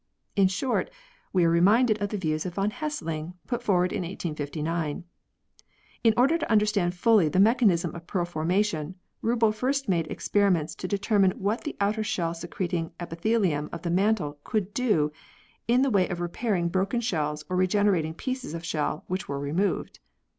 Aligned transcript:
In 0.35 0.47
short, 0.47 0.89
we 1.31 1.45
are 1.45 1.49
reminded 1.51 2.01
of 2.01 2.09
the 2.09 2.17
views 2.17 2.43
of 2.47 2.55
von 2.55 2.71
Hessling, 2.71 3.35
put 3.45 3.61
forward 3.61 3.93
in 3.93 4.01
1859. 4.01 5.03
In 6.03 6.13
order 6.17 6.39
to 6.39 6.51
understand 6.51 6.95
fully 6.95 7.29
the 7.29 7.39
mechanism 7.39 7.93
of 7.93 8.07
pearl 8.07 8.25
formation, 8.25 8.95
Rubbel 9.21 9.53
first 9.53 9.87
made 9.87 10.07
experiments 10.07 10.73
to 10.73 10.87
determine 10.87 11.33
what 11.37 11.61
the 11.65 11.75
outer 11.79 12.03
shell 12.03 12.33
secreting 12.33 12.93
epithelium 12.99 13.69
of 13.71 13.83
the 13.83 13.91
mantle 13.91 14.39
could 14.43 14.73
do 14.73 15.11
in 15.67 15.83
the 15.83 15.91
way 15.91 16.07
of 16.09 16.19
repairing 16.19 16.69
broken 16.69 16.99
shells 16.99 17.45
or 17.47 17.55
regenerating 17.55 18.15
pieces 18.15 18.55
of 18.55 18.65
shell 18.65 19.05
that 19.07 19.27
were 19.29 19.39
re 19.39 19.51
moved. 19.51 19.99